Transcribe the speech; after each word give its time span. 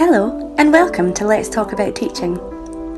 Hello, 0.00 0.54
and 0.56 0.72
welcome 0.72 1.12
to 1.12 1.26
Let's 1.26 1.50
Talk 1.50 1.74
About 1.74 1.94
Teaching. 1.94 2.40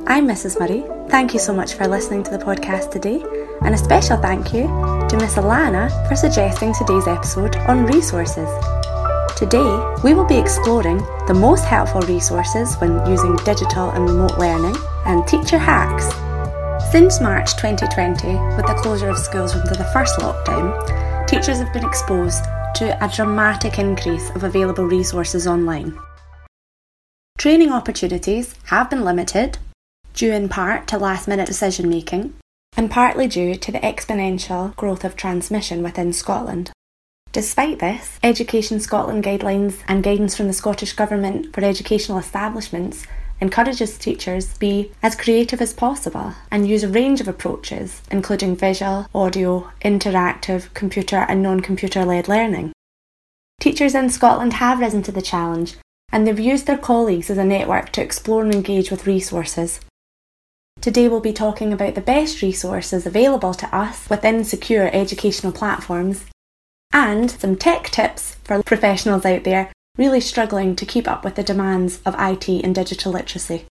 I'm 0.07 0.25
Mrs. 0.25 0.61
Murray. 0.61 0.85
Thank 1.11 1.35
you 1.35 1.41
so 1.41 1.53
much 1.53 1.75
for 1.75 1.89
listening 1.89 2.23
to 2.23 2.31
the 2.31 2.39
podcast 2.39 2.93
today, 2.93 3.21
and 3.63 3.75
a 3.75 3.77
special 3.77 4.17
thank 4.19 4.55
you 4.55 4.69
to 5.09 5.17
Miss 5.21 5.35
Alana 5.35 5.91
for 6.07 6.15
suggesting 6.15 6.73
today's 6.73 7.09
episode 7.09 7.57
on 7.67 7.87
resources. 7.87 8.49
Today, 9.37 9.95
we 10.05 10.15
will 10.15 10.27
be 10.27 10.39
exploring 10.39 10.99
the 11.27 11.35
most 11.35 11.65
helpful 11.65 12.03
resources 12.03 12.77
when 12.77 13.05
using 13.11 13.35
digital 13.39 13.91
and 13.91 14.09
remote 14.09 14.39
learning 14.39 14.77
and 15.05 15.27
teacher 15.27 15.59
hacks. 15.59 16.07
Since 16.93 17.21
March 17.21 17.57
2020, 17.57 18.29
with 18.55 18.69
the 18.69 18.79
closure 18.81 19.09
of 19.09 19.19
schools 19.19 19.57
under 19.57 19.75
the 19.75 19.91
first 19.93 20.21
lockdown, 20.21 21.27
teachers 21.27 21.59
have 21.59 21.73
been 21.73 21.85
exposed 21.85 22.45
to 22.77 22.97
a 23.05 23.09
dramatic 23.09 23.81
increase 23.81 24.31
of 24.37 24.45
available 24.45 24.85
resources 24.85 25.49
online. 25.49 25.99
Training 27.43 27.73
opportunities 27.73 28.55
have 28.67 28.89
been 28.89 29.05
limited, 29.05 29.59
due 30.15 30.31
in 30.33 30.49
part 30.49 30.87
to 30.87 30.97
last 30.97 31.27
minute 31.27 31.49
decision 31.49 31.89
making, 31.89 32.35
and 32.77 32.89
partly 32.89 33.27
due 33.27 33.57
to 33.57 33.73
the 33.73 33.81
exponential 33.81 34.77
growth 34.77 35.03
of 35.03 35.17
transmission 35.17 35.83
within 35.83 36.13
Scotland. 36.13 36.71
Despite 37.33 37.81
this, 37.81 38.21
Education 38.23 38.79
Scotland 38.79 39.25
guidelines 39.25 39.81
and 39.89 40.05
guidance 40.05 40.37
from 40.37 40.47
the 40.47 40.53
Scottish 40.53 40.93
Government 40.93 41.53
for 41.53 41.65
educational 41.65 42.19
establishments 42.19 43.09
encourages 43.41 43.99
teachers 43.99 44.53
to 44.53 44.61
be 44.61 44.93
as 45.03 45.17
creative 45.17 45.61
as 45.61 45.75
possible 45.75 46.35
and 46.49 46.69
use 46.69 46.85
a 46.85 46.89
range 46.89 47.21
of 47.21 47.27
approaches, 47.27 48.03
including 48.09 48.55
visual, 48.55 49.09
audio, 49.13 49.69
interactive, 49.85 50.73
computer, 50.75 51.27
and 51.29 51.43
non 51.43 51.59
computer 51.59 52.05
led 52.05 52.29
learning. 52.29 52.71
Teachers 53.59 53.97
in 53.97 54.11
Scotland 54.11 54.53
have 54.53 54.79
risen 54.79 55.03
to 55.03 55.11
the 55.11 55.21
challenge 55.21 55.75
and 56.13 56.27
they've 56.27 56.39
used 56.39 56.67
their 56.67 56.79
colleagues 56.79 57.31
as 57.31 57.39
a 57.39 57.45
network 57.45 57.91
to 57.93 58.03
explore 58.03 58.43
and 58.43 58.55
engage 58.55 58.91
with 58.91 59.07
resources. 59.07 59.81
Today 60.81 61.09
we'll 61.09 61.21
be 61.21 61.33
talking 61.33 61.73
about 61.73 61.95
the 61.95 62.01
best 62.01 62.43
resources 62.43 63.07
available 63.07 63.55
to 63.55 63.75
us 63.75 64.11
within 64.11 64.45
secure 64.45 64.91
educational 64.93 65.53
platforms 65.53 66.27
and 66.93 67.31
some 67.31 67.57
tech 67.57 67.85
tips 67.85 68.37
for 68.45 68.63
professionals 68.63 69.25
out 69.25 69.45
there 69.45 69.73
really 69.97 70.21
struggling 70.21 70.75
to 70.77 70.87
keep 70.87 71.09
up 71.09 71.25
with 71.25 71.35
the 71.35 71.43
demands 71.43 72.01
of 72.05 72.15
IT 72.19 72.49
and 72.49 72.75
digital 72.75 73.13
literacy. 73.13 73.65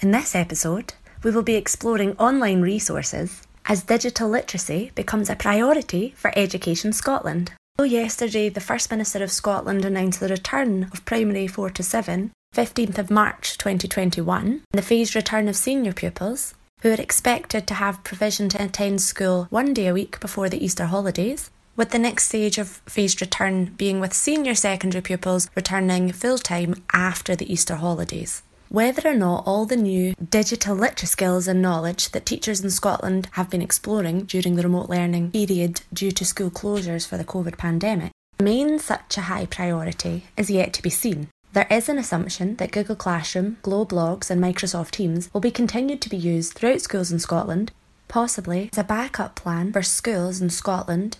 In 0.00 0.10
this 0.10 0.34
episode, 0.34 0.94
we 1.22 1.30
will 1.30 1.42
be 1.42 1.54
exploring 1.54 2.16
online 2.18 2.62
resources 2.62 3.42
as 3.64 3.82
digital 3.82 4.28
literacy 4.28 4.92
becomes 4.94 5.28
a 5.28 5.36
priority 5.36 6.14
for 6.16 6.32
Education 6.36 6.92
Scotland. 6.92 7.52
So 7.78 7.84
yesterday, 7.84 8.48
the 8.48 8.60
First 8.60 8.90
Minister 8.90 9.22
of 9.22 9.30
Scotland 9.30 9.84
announced 9.84 10.20
the 10.20 10.28
return 10.28 10.88
of 10.94 11.04
primary 11.04 11.46
4 11.46 11.68
to 11.70 11.82
7, 11.82 12.30
15th 12.54 12.96
of 12.96 13.10
March 13.10 13.58
2021, 13.58 14.46
and 14.46 14.62
the 14.72 14.80
phased 14.80 15.14
return 15.14 15.46
of 15.46 15.56
senior 15.56 15.92
pupils, 15.92 16.54
who 16.80 16.90
are 16.90 17.00
expected 17.00 17.66
to 17.66 17.74
have 17.74 18.02
provision 18.02 18.48
to 18.48 18.64
attend 18.64 19.02
school 19.02 19.46
one 19.50 19.74
day 19.74 19.88
a 19.88 19.92
week 19.92 20.18
before 20.20 20.48
the 20.48 20.64
Easter 20.64 20.86
holidays, 20.86 21.50
with 21.76 21.90
the 21.90 21.98
next 21.98 22.28
stage 22.28 22.56
of 22.56 22.80
phased 22.86 23.20
return 23.20 23.66
being 23.76 24.00
with 24.00 24.14
senior 24.14 24.54
secondary 24.54 25.02
pupils 25.02 25.50
returning 25.54 26.12
full 26.12 26.38
time 26.38 26.82
after 26.94 27.36
the 27.36 27.52
Easter 27.52 27.74
holidays. 27.74 28.42
Whether 28.68 29.08
or 29.08 29.14
not 29.14 29.44
all 29.46 29.64
the 29.64 29.76
new 29.76 30.14
digital 30.14 30.74
literacy 30.74 31.06
skills 31.06 31.46
and 31.46 31.62
knowledge 31.62 32.10
that 32.10 32.26
teachers 32.26 32.62
in 32.62 32.70
Scotland 32.70 33.28
have 33.32 33.48
been 33.48 33.62
exploring 33.62 34.24
during 34.24 34.56
the 34.56 34.64
remote 34.64 34.90
learning 34.90 35.30
period 35.30 35.82
due 35.92 36.10
to 36.10 36.24
school 36.24 36.50
closures 36.50 37.06
for 37.06 37.16
the 37.16 37.24
COVID 37.24 37.56
pandemic 37.56 38.10
remain 38.38 38.78
such 38.78 39.16
a 39.16 39.22
high 39.22 39.46
priority 39.46 40.24
is 40.36 40.50
yet 40.50 40.72
to 40.74 40.82
be 40.82 40.90
seen. 40.90 41.28
There 41.52 41.66
is 41.70 41.88
an 41.88 41.96
assumption 41.96 42.56
that 42.56 42.72
Google 42.72 42.96
Classroom, 42.96 43.56
Glow 43.62 43.86
Blogs, 43.86 44.30
and 44.30 44.42
Microsoft 44.42 44.90
Teams 44.90 45.32
will 45.32 45.40
be 45.40 45.50
continued 45.50 46.02
to 46.02 46.10
be 46.10 46.16
used 46.16 46.52
throughout 46.52 46.82
schools 46.82 47.10
in 47.10 47.18
Scotland, 47.18 47.72
possibly 48.08 48.68
as 48.72 48.78
a 48.78 48.84
backup 48.84 49.36
plan 49.36 49.72
for 49.72 49.82
schools 49.82 50.40
in 50.40 50.50
Scotland 50.50 51.16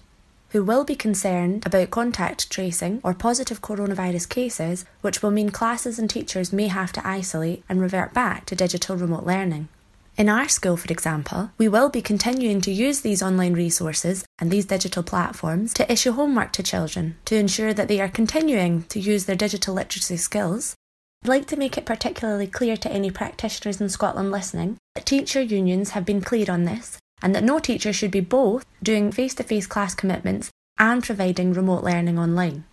who 0.50 0.62
will 0.62 0.84
be 0.84 0.94
concerned 0.94 1.66
about 1.66 1.90
contact 1.90 2.50
tracing 2.50 3.00
or 3.02 3.14
positive 3.14 3.60
coronavirus 3.60 4.28
cases, 4.28 4.84
which 5.00 5.22
will 5.22 5.30
mean 5.30 5.50
classes 5.50 5.98
and 5.98 6.08
teachers 6.08 6.52
may 6.52 6.68
have 6.68 6.92
to 6.92 7.06
isolate 7.06 7.64
and 7.68 7.80
revert 7.80 8.14
back 8.14 8.46
to 8.46 8.54
digital 8.54 8.96
remote 8.96 9.24
learning. 9.26 9.68
In 10.16 10.30
our 10.30 10.48
school, 10.48 10.78
for 10.78 10.90
example, 10.90 11.50
we 11.58 11.68
will 11.68 11.90
be 11.90 12.00
continuing 12.00 12.62
to 12.62 12.72
use 12.72 13.02
these 13.02 13.22
online 13.22 13.52
resources 13.52 14.24
and 14.38 14.50
these 14.50 14.64
digital 14.64 15.02
platforms 15.02 15.74
to 15.74 15.92
issue 15.92 16.12
homework 16.12 16.52
to 16.52 16.62
children 16.62 17.18
to 17.26 17.36
ensure 17.36 17.74
that 17.74 17.88
they 17.88 18.00
are 18.00 18.08
continuing 18.08 18.84
to 18.84 18.98
use 18.98 19.26
their 19.26 19.36
digital 19.36 19.74
literacy 19.74 20.16
skills. 20.16 20.74
I'd 21.22 21.28
like 21.28 21.46
to 21.48 21.56
make 21.56 21.76
it 21.76 21.84
particularly 21.84 22.46
clear 22.46 22.78
to 22.78 22.90
any 22.90 23.10
practitioners 23.10 23.78
in 23.78 23.90
Scotland 23.90 24.30
listening 24.30 24.78
that 24.94 25.04
teacher 25.04 25.42
unions 25.42 25.90
have 25.90 26.06
been 26.06 26.22
clear 26.22 26.50
on 26.50 26.64
this 26.64 26.98
and 27.22 27.34
that 27.34 27.44
no 27.44 27.58
teacher 27.58 27.92
should 27.92 28.10
be 28.10 28.20
both 28.20 28.64
doing 28.82 29.10
face 29.10 29.34
to 29.34 29.42
face 29.42 29.66
class 29.66 29.94
commitments 29.94 30.50
and 30.78 31.02
providing 31.02 31.52
remote 31.52 31.82
learning 31.82 32.18
online. 32.18 32.64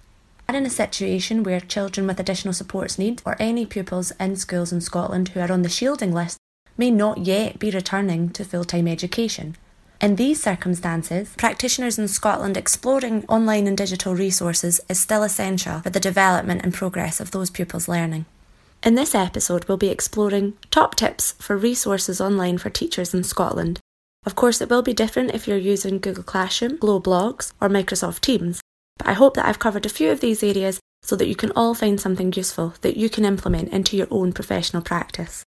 And 0.47 0.57
in 0.57 0.65
a 0.65 0.69
situation 0.69 1.43
where 1.43 1.59
children 1.59 2.05
with 2.05 2.19
additional 2.19 2.53
supports 2.53 2.99
need, 2.99 3.21
or 3.25 3.37
any 3.39 3.65
pupils 3.65 4.11
in 4.19 4.35
schools 4.35 4.73
in 4.73 4.81
Scotland 4.81 5.29
who 5.29 5.39
are 5.39 5.51
on 5.51 5.61
the 5.61 5.69
shielding 5.69 6.13
list 6.13 6.37
may 6.77 6.91
not 6.91 7.19
yet 7.19 7.59
be 7.59 7.71
returning 7.71 8.29
to 8.31 8.43
full 8.43 8.65
time 8.65 8.87
education. 8.87 9.55
In 10.01 10.17
these 10.17 10.43
circumstances, 10.43 11.33
practitioners 11.37 11.97
in 11.97 12.09
Scotland 12.09 12.57
exploring 12.57 13.23
online 13.29 13.67
and 13.67 13.77
digital 13.77 14.13
resources 14.13 14.81
is 14.89 14.99
still 14.99 15.23
essential 15.23 15.79
for 15.79 15.91
the 15.91 15.99
development 15.99 16.61
and 16.63 16.73
progress 16.73 17.21
of 17.21 17.31
those 17.31 17.49
pupils' 17.49 17.87
learning. 17.87 18.25
In 18.83 18.95
this 18.95 19.15
episode, 19.15 19.63
we'll 19.65 19.77
be 19.77 19.87
exploring 19.87 20.57
top 20.71 20.95
tips 20.95 21.31
for 21.39 21.55
resources 21.55 22.19
online 22.19 22.57
for 22.57 22.69
teachers 22.69 23.13
in 23.13 23.23
Scotland 23.23 23.79
of 24.25 24.35
course, 24.35 24.61
it 24.61 24.69
will 24.69 24.81
be 24.81 24.94
different 24.94 25.34
if 25.34 25.47
you're 25.47 25.57
using 25.57 26.00
Google 26.00 26.23
Classroom, 26.23 26.78
Glow 26.78 27.01
Blogs, 27.01 27.53
or 27.59 27.69
Microsoft 27.69 28.22
Teams, 28.22 28.61
but 28.97 29.07
I 29.07 29.13
hope 29.13 29.35
that 29.35 29.45
I've 29.45 29.59
covered 29.59 29.85
a 29.85 29.89
few 29.89 30.11
of 30.11 30.19
these 30.19 30.44
areas 30.44 30.79
so 31.01 31.16
that 31.17 31.28
you 31.28 31.35
can 31.35 31.51
all 31.56 31.73
find 31.73 32.00
something 32.00 32.31
useful 32.33 32.73
that 32.81 32.97
you 32.97 33.09
can 33.09 33.25
implement 33.25 33.69
into 33.69 33.97
your 33.97 34.07
own 34.09 34.31
professional 34.31 34.81
practice. 34.81 35.44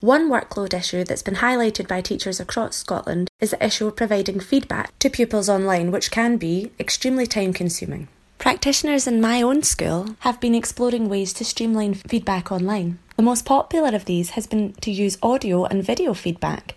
One 0.00 0.30
workload 0.30 0.72
issue 0.72 1.04
that's 1.04 1.22
been 1.22 1.36
highlighted 1.36 1.86
by 1.86 2.00
teachers 2.00 2.40
across 2.40 2.76
Scotland 2.76 3.28
is 3.40 3.50
the 3.50 3.64
issue 3.64 3.86
of 3.86 3.96
providing 3.96 4.40
feedback 4.40 4.98
to 5.00 5.10
pupils 5.10 5.48
online, 5.48 5.90
which 5.90 6.10
can 6.10 6.36
be 6.36 6.72
extremely 6.78 7.26
time 7.26 7.52
consuming. 7.52 8.08
Practitioners 8.38 9.06
in 9.06 9.20
my 9.20 9.42
own 9.42 9.62
school 9.62 10.16
have 10.20 10.40
been 10.40 10.54
exploring 10.54 11.10
ways 11.10 11.34
to 11.34 11.44
streamline 11.44 11.92
feedback 11.92 12.50
online. 12.50 12.98
The 13.16 13.22
most 13.22 13.44
popular 13.44 13.94
of 13.94 14.06
these 14.06 14.30
has 14.30 14.46
been 14.46 14.72
to 14.80 14.90
use 14.90 15.18
audio 15.22 15.66
and 15.66 15.84
video 15.84 16.14
feedback. 16.14 16.76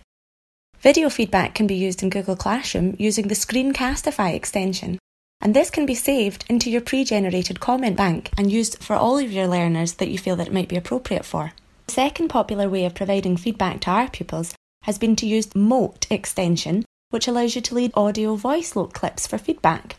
Video 0.83 1.07
feedback 1.07 1.55
can 1.55 1.65
be 1.65 1.75
used 1.75 2.03
in 2.03 2.09
Google 2.09 2.35
Classroom 2.35 2.97
using 2.99 3.29
the 3.29 3.35
Screencastify 3.35 4.35
extension, 4.35 4.99
and 5.39 5.53
this 5.53 5.69
can 5.69 5.85
be 5.85 5.95
saved 5.95 6.43
into 6.49 6.69
your 6.69 6.81
pre-generated 6.81 7.61
comment 7.61 7.95
bank 7.95 8.29
and 8.37 8.51
used 8.51 8.83
for 8.83 8.97
all 8.97 9.17
of 9.17 9.31
your 9.31 9.47
learners 9.47 9.93
that 9.93 10.09
you 10.09 10.17
feel 10.17 10.35
that 10.35 10.47
it 10.47 10.53
might 10.53 10.67
be 10.67 10.75
appropriate 10.75 11.23
for. 11.23 11.53
The 11.87 11.93
second 11.93 12.27
popular 12.27 12.67
way 12.67 12.83
of 12.83 12.95
providing 12.95 13.37
feedback 13.37 13.79
to 13.81 13.91
our 13.91 14.09
pupils 14.09 14.53
has 14.81 14.97
been 14.97 15.15
to 15.15 15.25
use 15.25 15.55
Mote 15.55 16.05
extension, 16.11 16.83
which 17.11 17.29
allows 17.29 17.55
you 17.55 17.61
to 17.61 17.75
lead 17.75 17.93
audio 17.95 18.35
voice 18.35 18.75
note 18.75 18.91
clips 18.91 19.25
for 19.25 19.37
feedback. 19.37 19.95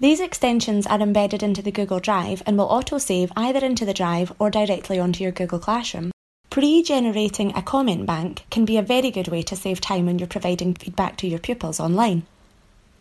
These 0.00 0.20
extensions 0.20 0.86
are 0.86 1.02
embedded 1.02 1.42
into 1.42 1.60
the 1.60 1.70
Google 1.70 2.00
Drive 2.00 2.42
and 2.46 2.56
will 2.56 2.64
auto-save 2.64 3.30
either 3.36 3.62
into 3.62 3.84
the 3.84 3.92
Drive 3.92 4.32
or 4.38 4.50
directly 4.50 4.98
onto 4.98 5.22
your 5.22 5.32
Google 5.32 5.58
Classroom. 5.58 6.12
Pre-generating 6.54 7.50
a 7.56 7.62
comment 7.62 8.06
bank 8.06 8.44
can 8.48 8.64
be 8.64 8.76
a 8.76 8.82
very 8.82 9.10
good 9.10 9.26
way 9.26 9.42
to 9.42 9.56
save 9.56 9.80
time 9.80 10.06
when 10.06 10.20
you're 10.20 10.28
providing 10.28 10.72
feedback 10.74 11.16
to 11.16 11.26
your 11.26 11.40
pupils 11.40 11.80
online. 11.80 12.22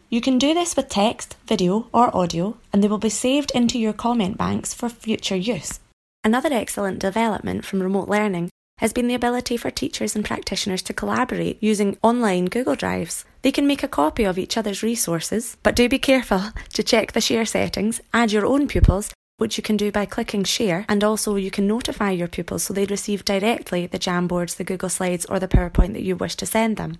You 0.09 0.21
can 0.21 0.39
do 0.39 0.55
this 0.55 0.75
with 0.75 0.89
text, 0.89 1.35
video, 1.45 1.87
or 1.93 2.09
audio, 2.17 2.57
and 2.73 2.83
they 2.83 2.87
will 2.87 2.97
be 2.97 3.09
saved 3.09 3.51
into 3.53 3.77
your 3.77 3.93
comment 3.93 4.39
banks 4.39 4.73
for 4.73 4.89
future 4.89 5.35
use. 5.35 5.79
Another 6.23 6.49
excellent 6.51 6.97
development 6.97 7.63
from 7.63 7.83
remote 7.83 8.09
learning 8.09 8.49
has 8.79 8.91
been 8.91 9.07
the 9.07 9.13
ability 9.13 9.55
for 9.55 9.69
teachers 9.69 10.15
and 10.15 10.25
practitioners 10.25 10.81
to 10.81 10.91
collaborate 10.91 11.61
using 11.61 11.95
online 12.01 12.45
Google 12.45 12.75
Drives. 12.75 13.23
They 13.43 13.51
can 13.51 13.67
make 13.67 13.83
a 13.83 13.87
copy 13.87 14.23
of 14.23 14.39
each 14.39 14.57
other's 14.57 14.81
resources, 14.81 15.57
but 15.61 15.75
do 15.75 15.87
be 15.87 15.99
careful 15.99 16.41
to 16.73 16.81
check 16.81 17.11
the 17.11 17.21
share 17.21 17.45
settings, 17.45 18.01
add 18.15 18.31
your 18.31 18.47
own 18.47 18.67
pupils, 18.67 19.11
which 19.43 19.57
you 19.57 19.61
can 19.61 19.75
do 19.75 19.91
by 19.91 20.05
clicking 20.05 20.45
share, 20.45 20.85
and 20.87 21.03
also 21.03 21.35
you 21.35 21.51
can 21.51 21.67
notify 21.67 22.11
your 22.11 22.29
pupils 22.29 22.63
so 22.63 22.73
they 22.73 22.85
receive 22.85 23.25
directly 23.25 23.85
the 23.85 23.99
Jamboards, 23.99 24.55
the 24.55 24.63
Google 24.63 24.87
Slides, 24.87 25.25
or 25.25 25.37
the 25.37 25.49
PowerPoint 25.49 25.91
that 25.91 26.01
you 26.01 26.15
wish 26.15 26.35
to 26.37 26.45
send 26.45 26.77
them. 26.77 26.99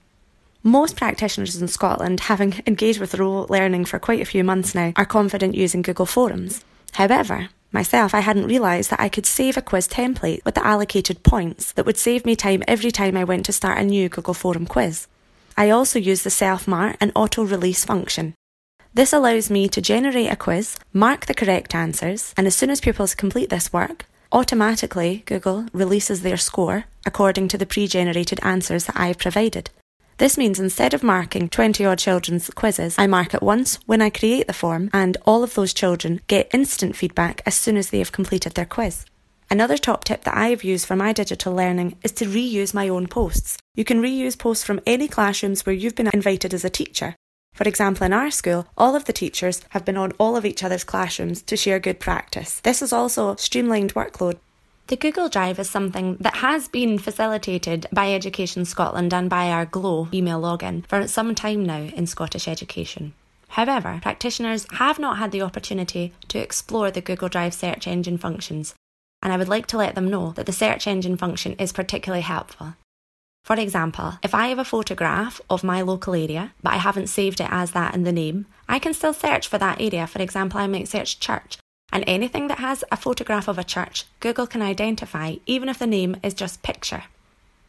Most 0.62 0.98
practitioners 0.98 1.62
in 1.62 1.70
Scotland, 1.70 2.20
having 2.20 2.62
engaged 2.68 3.00
with 3.00 3.14
remote 3.14 3.50
learning 3.50 3.86
for 3.86 3.98
quite 3.98 4.20
a 4.20 4.26
few 4.26 4.44
months 4.44 4.76
now, 4.76 4.92
are 4.98 5.06
confident 5.06 5.56
using 5.56 5.82
Google 5.82 6.06
Forms. 6.06 6.66
However, 6.92 7.48
myself, 7.72 8.14
I 8.14 8.20
hadn't 8.20 8.48
realised 8.48 8.90
that 8.90 9.00
I 9.00 9.08
could 9.08 9.26
save 9.26 9.56
a 9.56 9.62
quiz 9.62 9.88
template 9.88 10.44
with 10.44 10.56
the 10.56 10.68
allocated 10.68 11.24
points 11.24 11.72
that 11.72 11.86
would 11.86 11.98
save 11.98 12.26
me 12.26 12.36
time 12.36 12.62
every 12.68 12.92
time 12.92 13.16
I 13.16 13.24
went 13.24 13.46
to 13.46 13.54
start 13.54 13.78
a 13.78 13.86
new 13.86 14.10
Google 14.10 14.34
Form 14.34 14.66
quiz. 14.66 15.08
I 15.56 15.70
also 15.70 15.98
use 15.98 16.24
the 16.24 16.30
self 16.30 16.68
mark 16.68 16.98
and 17.00 17.14
auto 17.16 17.46
release 17.46 17.86
function. 17.86 18.34
This 18.96 19.12
allows 19.12 19.50
me 19.50 19.68
to 19.70 19.82
generate 19.82 20.32
a 20.32 20.36
quiz, 20.36 20.78
mark 20.94 21.26
the 21.26 21.34
correct 21.34 21.74
answers, 21.74 22.32
and 22.38 22.46
as 22.46 22.56
soon 22.56 22.70
as 22.70 22.80
pupils 22.80 23.16
complete 23.16 23.50
this 23.50 23.74
work, 23.74 24.06
automatically 24.32 25.24
Google 25.26 25.66
releases 25.74 26.22
their 26.22 26.38
score 26.38 26.86
according 27.04 27.48
to 27.48 27.58
the 27.58 27.66
pre 27.66 27.88
generated 27.88 28.40
answers 28.44 28.86
that 28.86 28.96
I've 28.96 29.18
provided. 29.18 29.72
This 30.20 30.38
means 30.38 30.60
instead 30.60 30.94
of 30.94 31.02
marking 31.02 31.50
20 31.50 31.84
odd 31.84 31.98
children's 31.98 32.52
quizzes, 32.52 32.94
I 33.00 33.08
mark 33.08 33.34
it 33.34 33.42
once 33.42 33.80
when 33.88 34.00
I 34.00 34.12
create 34.12 34.46
the 34.46 34.54
form, 34.54 34.92
and 34.94 35.18
all 35.26 35.42
of 35.42 35.56
those 35.56 35.74
children 35.74 36.22
get 36.28 36.54
instant 36.54 36.96
feedback 36.96 37.42
as 37.48 37.56
soon 37.56 37.78
as 37.78 37.90
they 37.90 37.98
have 37.98 38.12
completed 38.12 38.54
their 38.54 38.68
quiz. 38.68 39.08
Another 39.50 39.78
top 39.78 40.04
tip 40.04 40.24
that 40.24 40.38
I've 40.38 40.64
used 40.64 40.86
for 40.86 40.96
my 40.96 41.14
digital 41.14 41.56
learning 41.56 41.98
is 42.04 42.12
to 42.14 42.26
reuse 42.26 42.76
my 42.76 42.90
own 42.90 43.08
posts. 43.08 43.58
You 43.74 43.86
can 43.86 44.04
reuse 44.04 44.38
posts 44.38 44.64
from 44.64 44.82
any 44.86 45.08
classrooms 45.08 45.66
where 45.66 45.74
you've 45.74 45.96
been 45.96 46.12
invited 46.14 46.54
as 46.54 46.64
a 46.64 46.70
teacher. 46.70 47.16
For 47.54 47.68
example, 47.68 48.06
in 48.06 48.14
our 48.14 48.32
school, 48.32 48.66
all 48.78 48.96
of 48.96 49.06
the 49.06 49.14
teachers 49.14 49.62
have 49.70 49.86
been 49.86 49.98
on 49.98 50.12
all 50.14 50.36
of 50.36 50.46
each 50.46 50.64
other's 50.64 50.84
classrooms 50.84 51.42
to 51.44 51.56
share 51.56 51.80
good 51.80 52.00
practice. 52.00 52.60
This 52.62 52.80
has 52.80 52.92
also 52.92 53.36
streamlined 53.36 53.94
workload. 53.94 54.38
The 54.88 54.98
Google 54.98 55.30
Drive 55.30 55.60
is 55.60 55.70
something 55.70 56.18
that 56.20 56.38
has 56.38 56.68
been 56.68 56.98
facilitated 56.98 57.88
by 57.94 58.14
Education 58.14 58.66
Scotland 58.66 59.14
and 59.14 59.30
by 59.30 59.50
our 59.50 59.66
Glow 59.66 60.10
email 60.14 60.42
login 60.42 60.86
for 60.88 61.08
some 61.08 61.36
time 61.36 61.64
now 61.64 61.84
in 61.84 62.06
Scottish 62.06 62.48
education. 62.48 63.14
However, 63.50 64.00
practitioners 64.02 64.66
have 64.74 64.98
not 64.98 65.20
had 65.20 65.32
the 65.32 65.44
opportunity 65.44 66.12
to 66.30 66.40
explore 66.40 66.90
the 66.90 67.02
Google 67.02 67.30
Drive 67.30 67.54
search 67.54 67.88
engine 67.88 68.18
functions, 68.18 68.74
and 69.22 69.32
I 69.32 69.38
would 69.38 69.48
like 69.48 69.68
to 69.68 69.78
let 69.78 69.96
them 69.96 70.10
know 70.10 70.32
that 70.32 70.48
the 70.48 70.52
search 70.52 70.88
engine 70.88 71.18
function 71.18 71.54
is 71.54 71.72
particularly 71.72 72.24
helpful. 72.24 72.74
For 73.44 73.58
example, 73.58 74.14
if 74.24 74.34
I 74.34 74.48
have 74.48 74.60
a 74.60 74.64
photograph 74.64 75.42
of 75.50 75.66
my 75.66 75.82
local 75.82 76.14
area, 76.14 76.54
but 76.64 76.74
I 76.74 76.78
haven't 76.78 77.08
saved 77.08 77.42
it 77.42 77.50
as 77.52 77.72
that 77.72 77.94
in 77.94 78.04
the 78.04 78.14
name, 78.14 78.46
I 78.70 78.80
can 78.80 78.94
still 78.94 79.14
search 79.14 79.50
for 79.50 79.58
that 79.58 79.82
area. 79.82 80.08
For 80.08 80.22
example, 80.22 80.62
I 80.62 80.68
might 80.68 80.88
search 80.88 81.20
church, 81.20 81.58
and 81.92 82.06
anything 82.08 82.48
that 82.48 82.60
has 82.60 82.86
a 82.90 82.96
photograph 82.96 83.50
of 83.50 83.58
a 83.58 83.64
church, 83.66 84.06
Google 84.22 84.48
can 84.48 84.62
identify 84.62 85.36
even 85.46 85.68
if 85.68 85.78
the 85.78 85.88
name 85.88 86.16
is 86.24 86.34
just 86.34 86.64
picture. 86.64 87.04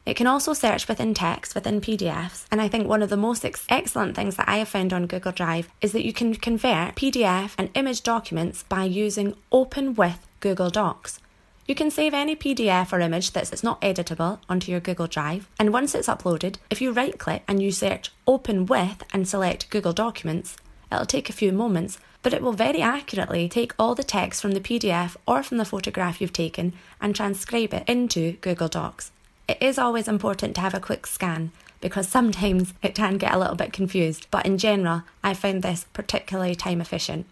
It 0.06 0.14
can 0.14 0.28
also 0.28 0.52
search 0.52 0.86
within 0.86 1.12
text, 1.12 1.56
within 1.56 1.80
PDFs, 1.80 2.44
and 2.52 2.60
I 2.60 2.68
think 2.68 2.86
one 2.86 3.02
of 3.02 3.10
the 3.10 3.16
most 3.16 3.44
ex- 3.44 3.66
excellent 3.68 4.14
things 4.14 4.36
that 4.36 4.48
I 4.48 4.58
have 4.58 4.68
found 4.68 4.92
on 4.92 5.08
Google 5.08 5.32
Drive 5.32 5.68
is 5.80 5.90
that 5.90 6.04
you 6.04 6.12
can 6.12 6.36
convert 6.36 6.94
PDF 6.94 7.54
and 7.58 7.70
image 7.74 8.04
documents 8.04 8.62
by 8.62 8.84
using 8.84 9.34
Open 9.50 9.94
with 9.94 10.24
Google 10.38 10.70
Docs. 10.70 11.18
You 11.66 11.74
can 11.74 11.90
save 11.90 12.12
any 12.12 12.36
PDF 12.36 12.92
or 12.92 13.00
image 13.00 13.30
that's 13.30 13.62
not 13.62 13.80
editable 13.80 14.38
onto 14.50 14.70
your 14.70 14.80
Google 14.80 15.06
Drive, 15.06 15.48
and 15.58 15.72
once 15.72 15.94
it's 15.94 16.08
uploaded, 16.08 16.56
if 16.68 16.82
you 16.82 16.92
right 16.92 17.18
click 17.18 17.42
and 17.48 17.62
you 17.62 17.72
search 17.72 18.12
Open 18.26 18.66
with 18.66 19.02
and 19.14 19.26
select 19.26 19.70
Google 19.70 19.94
Documents, 19.94 20.58
it'll 20.92 21.06
take 21.06 21.30
a 21.30 21.34
few 21.34 21.52
moments, 21.52 21.98
but 22.22 22.34
it 22.34 22.42
will 22.42 22.52
very 22.52 22.82
accurately 22.82 23.48
take 23.48 23.72
all 23.78 23.94
the 23.94 24.04
text 24.04 24.42
from 24.42 24.52
the 24.52 24.60
PDF 24.60 25.16
or 25.26 25.42
from 25.42 25.56
the 25.56 25.64
photograph 25.64 26.20
you've 26.20 26.34
taken 26.34 26.74
and 27.00 27.16
transcribe 27.16 27.72
it 27.72 27.88
into 27.88 28.32
Google 28.42 28.68
Docs. 28.68 29.10
It 29.48 29.56
is 29.62 29.78
always 29.78 30.06
important 30.06 30.54
to 30.56 30.60
have 30.60 30.74
a 30.74 30.80
quick 30.80 31.06
scan 31.06 31.50
because 31.80 32.06
sometimes 32.06 32.74
it 32.82 32.94
can 32.94 33.16
get 33.16 33.32
a 33.32 33.38
little 33.38 33.56
bit 33.56 33.72
confused, 33.72 34.26
but 34.30 34.44
in 34.44 34.58
general, 34.58 35.04
I 35.22 35.32
found 35.32 35.62
this 35.62 35.86
particularly 35.94 36.54
time 36.54 36.82
efficient. 36.82 37.24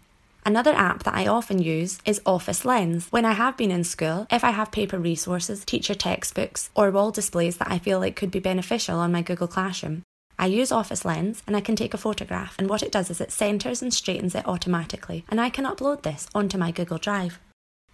Another 0.45 0.73
app 0.73 1.03
that 1.03 1.15
I 1.15 1.27
often 1.27 1.61
use 1.61 1.99
is 2.05 2.21
Office 2.25 2.65
Lens. 2.65 3.07
When 3.11 3.23
I 3.23 3.31
have 3.31 3.55
been 3.55 3.71
in 3.71 3.85
school, 3.85 4.27
if 4.29 4.43
I 4.43 4.49
have 4.51 4.73
paper 4.73 4.99
resources, 4.99 5.63
teacher 5.63 5.95
textbooks, 5.95 6.69
or 6.75 6.91
wall 6.91 7.11
displays 7.11 7.57
that 7.57 7.71
I 7.71 7.79
feel 7.79 7.99
like 7.99 8.17
could 8.17 8.31
be 8.31 8.39
beneficial 8.39 8.99
on 8.99 9.13
my 9.13 9.21
Google 9.21 9.47
Classroom, 9.47 10.03
I 10.37 10.47
use 10.47 10.71
Office 10.71 11.05
Lens 11.05 11.41
and 11.47 11.55
I 11.55 11.61
can 11.61 11.77
take 11.77 11.93
a 11.93 11.97
photograph, 11.97 12.55
and 12.59 12.67
what 12.69 12.83
it 12.83 12.91
does 12.91 13.09
is 13.09 13.21
it 13.21 13.31
centres 13.31 13.81
and 13.81 13.93
straightens 13.93 14.35
it 14.35 14.45
automatically, 14.45 15.23
and 15.29 15.39
I 15.39 15.49
can 15.49 15.65
upload 15.65 16.01
this 16.01 16.27
onto 16.35 16.57
my 16.57 16.71
Google 16.71 16.97
Drive. 16.97 17.39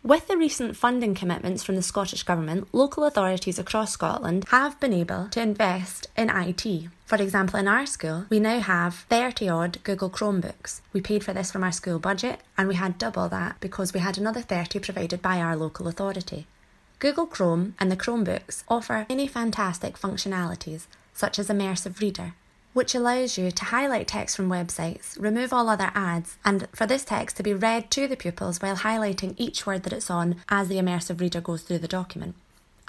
With 0.02 0.30
the 0.30 0.38
recent 0.38 0.78
funding 0.78 1.14
commitments 1.14 1.62
from 1.62 1.76
the 1.76 1.82
Scottish 1.82 2.24
Government, 2.24 2.70
local 2.74 3.04
authorities 3.04 3.60
across 3.60 3.92
Scotland 3.92 4.46
have 4.48 4.80
been 4.80 4.94
able 4.94 5.28
to 5.28 5.42
invest 5.42 6.08
in 6.16 6.30
IT. 6.30 6.88
For 7.06 7.22
example, 7.22 7.60
in 7.60 7.68
our 7.68 7.86
school, 7.86 8.26
we 8.30 8.40
now 8.40 8.62
have 8.62 9.06
30 9.10 9.50
odd 9.50 9.84
Google 9.84 10.10
Chromebooks. 10.10 10.80
We 10.94 11.02
paid 11.02 11.26
for 11.26 11.34
this 11.34 11.52
from 11.52 11.66
our 11.66 11.74
school 11.74 12.00
budget 12.00 12.40
and 12.58 12.70
we 12.70 12.76
had 12.76 12.98
double 12.98 13.28
that 13.28 13.58
because 13.60 13.94
we 13.94 14.00
had 14.00 14.18
another 14.18 14.42
30 14.42 14.80
provided 14.80 15.22
by 15.22 15.42
our 15.42 15.58
local 15.58 15.86
authority. 15.90 16.48
Google 17.00 17.28
Chrome 17.28 17.76
and 17.78 17.92
the 17.92 17.98
Chromebooks 17.98 18.64
offer 18.70 19.06
many 19.10 19.28
fantastic 19.28 20.00
functionalities, 20.00 20.88
such 21.14 21.38
as 21.38 21.50
Immersive 21.50 22.00
Reader, 22.00 22.36
which 22.74 22.96
allows 22.96 23.38
you 23.38 23.52
to 23.52 23.66
highlight 23.66 24.08
text 24.08 24.36
from 24.36 24.50
websites, 24.50 25.20
remove 25.20 25.52
all 25.52 25.70
other 25.70 25.92
ads, 25.96 26.38
and 26.46 26.68
for 26.74 26.86
this 26.86 27.04
text 27.04 27.38
to 27.38 27.44
be 27.44 27.54
read 27.54 27.90
to 27.92 28.08
the 28.08 28.16
pupils 28.16 28.62
while 28.62 28.78
highlighting 28.78 29.34
each 29.38 29.66
word 29.66 29.84
that 29.84 29.94
it's 29.94 30.10
on 30.10 30.36
as 30.50 30.68
the 30.68 30.78
immersive 30.78 31.20
reader 31.20 31.42
goes 31.42 31.64
through 31.64 31.80
the 31.80 31.88
document. 31.88 32.36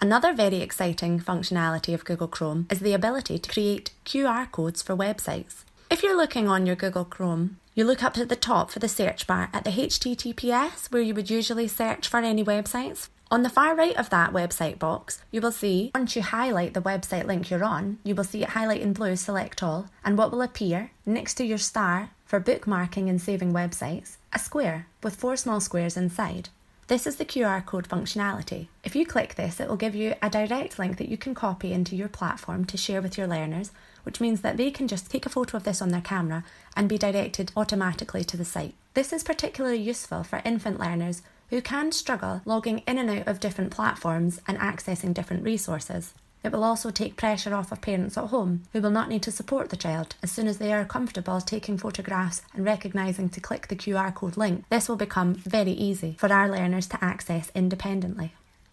Another 0.03 0.33
very 0.33 0.63
exciting 0.63 1.21
functionality 1.21 1.93
of 1.93 2.05
Google 2.05 2.29
Chrome 2.29 2.67
is 2.71 2.81
the 2.81 2.95
ability 2.95 3.39
to 3.39 3.51
create 3.51 3.93
QR 4.07 4.51
codes 4.51 4.83
for 4.83 4.97
websites. 4.97 5.65
If 5.91 6.03
you're 6.03 6.17
looking 6.17 6.49
on 6.49 6.65
your 6.67 6.77
Google 6.77 7.05
Chrome, 7.05 7.59
you 7.75 7.85
look 7.85 8.03
up 8.03 8.17
at 8.17 8.29
the 8.29 8.37
top 8.37 8.71
for 8.71 8.79
the 8.79 8.89
search 8.89 9.27
bar 9.27 9.51
at 9.53 9.65
the 9.65 9.71
HTTPS 9.71 10.91
where 10.93 11.03
you 11.03 11.15
would 11.15 11.31
usually 11.31 11.69
search 11.69 12.09
for 12.09 12.19
any 12.19 12.45
websites. 12.45 13.09
On 13.33 13.45
the 13.45 13.49
far 13.49 13.77
right 13.77 13.97
of 13.97 14.11
that 14.11 14.33
website 14.33 14.81
box, 14.81 15.23
you 15.31 15.41
will 15.41 15.53
see 15.53 15.93
once 15.95 16.17
you 16.17 16.23
highlight 16.23 16.75
the 16.75 16.83
website 16.83 17.27
link 17.27 17.49
you're 17.49 17.63
on, 17.63 17.99
you 18.03 18.13
will 18.13 18.25
see 18.25 18.43
it 18.43 18.51
highlight 18.51 18.81
in 18.81 18.93
blue 18.93 19.15
select 19.15 19.63
all, 19.63 19.87
and 20.05 20.19
what 20.19 20.33
will 20.33 20.43
appear 20.43 20.91
next 21.07 21.35
to 21.35 21.45
your 21.45 21.57
star 21.57 22.11
for 22.25 22.41
bookmarking 22.41 23.09
and 23.09 23.23
saving 23.23 23.53
websites, 23.53 24.17
a 24.33 24.39
square 24.41 24.89
with 25.05 25.15
four 25.15 25.37
small 25.37 25.61
squares 25.61 25.97
inside. 25.97 26.49
This 26.89 27.07
is 27.07 27.17
the 27.17 27.25
QR 27.25 27.65
code 27.65 27.89
functionality. 27.89 28.67
If 28.83 28.97
you 28.97 29.07
click 29.07 29.37
this, 29.37 29.61
it 29.61 29.69
will 29.69 29.77
give 29.77 29.95
you 29.95 30.17
a 30.21 30.29
direct 30.29 30.77
link 30.81 30.97
that 30.97 31.09
you 31.09 31.17
can 31.17 31.37
copy 31.37 31.73
into 31.73 31.95
your 31.95 32.09
platform 32.09 32.65
to 32.65 32.77
share 32.77 33.01
with 33.01 33.17
your 33.17 33.29
learners, 33.29 33.71
which 34.03 34.21
means 34.21 34.41
that 34.41 34.57
they 34.57 34.73
can 34.73 34.89
just 34.89 35.09
take 35.09 35.25
a 35.25 35.29
photo 35.29 35.57
of 35.57 35.63
this 35.63 35.81
on 35.81 35.91
their 35.91 36.01
camera 36.01 36.43
and 36.75 36.89
be 36.89 36.99
directed 36.99 37.53
automatically 37.57 38.25
to 38.25 38.37
the 38.37 38.45
site. 38.45 38.75
This 38.95 39.13
is 39.13 39.23
particularly 39.23 39.79
useful 39.79 40.25
for 40.25 40.43
infant 40.45 40.81
learners 40.81 41.23
who 41.51 41.61
can 41.61 41.93
struggle 41.93 42.41
logging 42.45 42.79
in 42.87 42.97
and 42.97 43.11
out 43.11 43.29
of 43.29 43.41
different 43.41 43.71
platforms 43.71 44.41
and 44.47 44.59
accessing 44.59 45.13
different 45.13 45.45
resources. 45.45 46.15
It 46.43 46.53
will 46.53 46.65
also 46.65 46.91
take 46.91 47.17
pressure 47.17 47.55
off 47.55 47.71
of 47.71 47.83
parents 47.83 48.17
at 48.17 48.29
home 48.29 48.63
who 48.73 48.81
will 48.81 48.91
not 48.91 49.11
need 49.11 49.23
to 49.25 49.31
support 49.31 49.69
the 49.69 49.77
child 49.77 50.15
as 50.23 50.31
soon 50.31 50.47
as 50.47 50.57
they 50.57 50.73
are 50.73 50.85
comfortable 50.87 51.41
taking 51.41 51.77
photographs 51.77 52.41
and 52.55 52.65
recognising 52.65 53.29
to 53.31 53.41
click 53.41 53.69
the 53.69 53.77
QR 53.77 54.15
code 54.15 54.39
link. 54.39 54.65
This 54.71 54.89
will 54.89 54.97
become 54.97 55.35
very 55.35 55.73
easy 55.73 56.17
for 56.19 56.33
our 56.33 56.49
learners 56.49 56.87
to 56.89 57.05
access 57.05 57.53
independently. 57.55 58.33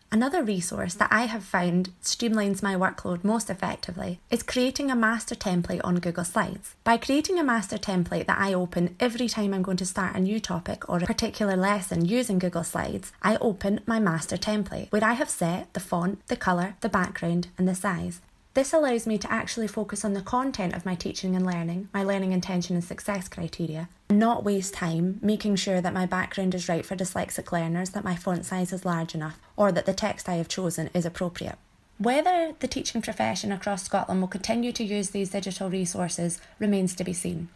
Another 0.10 0.42
resource 0.42 0.94
that 0.96 1.12
I 1.12 1.26
have 1.26 1.44
found 1.44 1.90
streamlines 2.02 2.64
my 2.64 2.76
workload 2.76 3.26
most 3.26 3.50
effectively 3.50 4.22
is 4.32 4.42
creating 4.42 4.90
a 4.90 4.96
master 4.96 5.36
template 5.36 5.82
on 5.84 6.00
Google 6.00 6.24
Slides. 6.24 6.76
By 6.86 6.96
creating 6.96 7.38
a 7.38 7.44
master 7.44 7.78
template 7.78 8.26
that 8.28 8.40
I 8.40 8.54
open 8.54 8.96
every 9.02 9.28
time 9.28 9.54
I'm 9.54 9.64
going 9.64 9.76
to 9.78 9.86
start 9.86 10.16
a 10.16 10.22
new 10.22 10.40
topic 10.40 10.88
or 10.88 11.00
a 11.00 11.06
particular 11.06 11.58
lesson 11.58 12.06
using 12.06 12.40
Google 12.40 12.64
Slides, 12.64 13.12
I 13.22 13.36
open 13.42 13.82
my 13.86 14.00
master 14.00 14.38
template 14.38 14.90
where 14.94 15.04
I 15.04 15.14
have 15.14 15.30
set 15.30 15.74
the 15.74 15.82
font, 15.82 16.26
the 16.28 16.38
colour, 16.38 16.76
the 16.80 16.90
background, 16.90 17.50
and 17.58 17.68
the 17.68 17.76
size. 17.76 18.22
This 18.58 18.74
allows 18.74 19.06
me 19.06 19.20
to 19.20 19.32
actually 19.32 19.68
focus 19.68 20.04
on 20.04 20.14
the 20.14 20.22
content 20.24 20.74
of 20.74 20.84
my 20.84 20.96
teaching 20.96 21.36
and 21.36 21.46
learning, 21.46 21.90
my 21.94 22.04
learning 22.04 22.32
intention 22.32 22.76
and 22.76 22.84
success 22.84 23.28
criteria, 23.28 23.88
and 24.10 24.18
not 24.18 24.44
waste 24.44 24.74
time 24.74 25.20
making 25.22 25.58
sure 25.58 25.80
that 25.80 25.94
my 25.94 26.08
background 26.08 26.56
is 26.56 26.68
right 26.68 26.84
for 26.84 26.96
dyslexic 26.96 27.52
learners, 27.52 27.92
that 27.92 28.04
my 28.04 28.16
font 28.16 28.48
size 28.48 28.74
is 28.74 28.84
large 28.84 29.14
enough, 29.14 29.40
or 29.56 29.72
that 29.72 29.86
the 29.86 29.94
text 29.94 30.28
I 30.28 30.38
have 30.38 30.48
chosen 30.48 30.90
is 30.96 31.06
appropriate. 31.06 31.60
Whether 32.00 32.54
the 32.60 32.68
teaching 32.68 33.00
profession 33.00 33.52
across 33.52 33.84
Scotland 33.84 34.22
will 34.22 34.28
continue 34.28 34.72
to 34.72 34.84
use 34.84 35.12
these 35.12 35.30
digital 35.30 35.70
resources 35.70 36.42
remains 36.58 36.96
to 36.96 37.04
be 37.04 37.14
seen. 37.14 37.50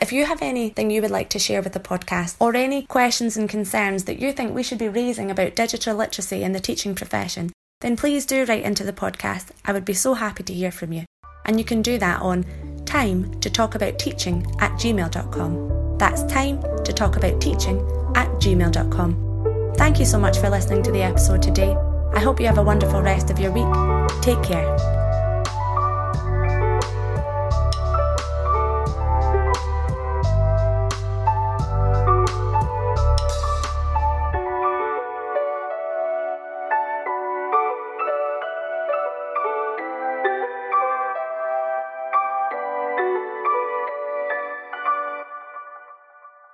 If 0.00 0.12
you 0.14 0.24
have 0.24 0.40
anything 0.40 0.90
you 0.90 1.02
would 1.02 1.10
like 1.10 1.28
to 1.28 1.38
share 1.38 1.60
with 1.60 1.74
the 1.74 1.78
podcast 1.78 2.36
or 2.40 2.56
any 2.56 2.86
questions 2.86 3.36
and 3.36 3.50
concerns 3.50 4.04
that 4.04 4.18
you 4.18 4.32
think 4.32 4.54
we 4.54 4.62
should 4.62 4.78
be 4.78 4.88
raising 4.88 5.30
about 5.30 5.56
digital 5.56 5.94
literacy 5.94 6.42
in 6.42 6.52
the 6.52 6.58
teaching 6.58 6.94
profession, 6.94 7.52
then 7.80 7.96
please 7.96 8.26
do 8.26 8.44
write 8.44 8.64
into 8.64 8.84
the 8.84 8.92
podcast. 8.92 9.50
I 9.64 9.72
would 9.72 9.84
be 9.84 9.94
so 9.94 10.14
happy 10.14 10.42
to 10.44 10.54
hear 10.54 10.70
from 10.70 10.92
you. 10.92 11.04
And 11.44 11.58
you 11.58 11.64
can 11.64 11.82
do 11.82 11.98
that 11.98 12.20
on 12.20 12.44
time 12.84 13.40
to 13.40 13.50
talk 13.50 13.74
about 13.74 13.98
teaching 13.98 14.46
at 14.60 14.72
gmail.com. 14.72 15.98
That's 15.98 16.22
time 16.24 16.62
to 16.84 16.92
talk 16.92 17.16
about 17.16 17.40
teaching 17.40 17.78
at 18.14 18.28
gmail.com. 18.40 19.74
Thank 19.76 19.98
you 19.98 20.04
so 20.04 20.18
much 20.18 20.38
for 20.38 20.50
listening 20.50 20.82
to 20.84 20.92
the 20.92 21.02
episode 21.02 21.42
today. 21.42 21.76
I 22.12 22.20
hope 22.20 22.40
you 22.40 22.46
have 22.46 22.58
a 22.58 22.62
wonderful 22.62 23.02
rest 23.02 23.30
of 23.30 23.38
your 23.38 23.52
week. 23.52 24.22
Take 24.22 24.42
care. 24.42 24.97